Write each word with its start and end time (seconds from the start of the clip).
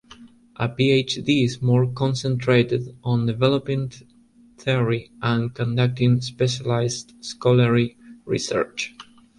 A 0.55 0.67
Ph.D. 0.67 1.43
is 1.43 1.61
more 1.61 1.85
concentrated 1.85 2.97
on 3.03 3.27
developing 3.27 3.91
theory 4.57 5.11
and 5.21 5.53
conducting 5.53 6.21
specialized 6.21 7.13
scholarly 7.23 7.97
research. 8.25 8.95